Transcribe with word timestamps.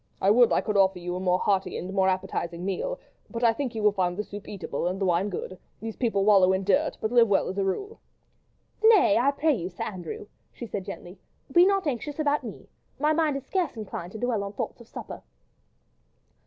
"I 0.19 0.31
would 0.31 0.51
I 0.51 0.61
could 0.61 0.77
offer 0.77 0.97
you 0.97 1.15
a 1.15 1.19
more 1.19 1.37
hearty 1.37 1.77
and 1.77 1.93
more 1.93 2.09
appetising 2.09 2.65
meal... 2.65 2.99
but 3.29 3.43
I 3.43 3.53
think 3.53 3.75
you 3.75 3.83
will 3.83 3.91
find 3.91 4.17
the 4.17 4.23
soup 4.23 4.47
eatable 4.47 4.87
and 4.87 4.99
the 4.99 5.05
wine 5.05 5.29
good; 5.29 5.59
these 5.79 5.95
people 5.95 6.25
wallow 6.25 6.51
in 6.53 6.63
dirt, 6.63 6.97
but 6.99 7.11
live 7.11 7.27
well 7.27 7.47
as 7.49 7.59
a 7.59 7.63
rule." 7.63 7.99
"Nay! 8.83 9.15
I 9.15 9.29
pray 9.29 9.53
you, 9.53 9.69
Sir 9.69 9.83
Andrew," 9.83 10.25
she 10.51 10.65
said 10.65 10.85
gently, 10.85 11.19
"be 11.51 11.67
not 11.67 11.85
anxious 11.85 12.17
about 12.17 12.43
me. 12.43 12.67
My 12.97 13.13
mind 13.13 13.37
is 13.37 13.45
scarce 13.45 13.77
inclined 13.77 14.13
to 14.13 14.17
dwell 14.17 14.41
on 14.43 14.53
thoughts 14.53 14.81
of 14.81 14.87
supper." 14.87 15.21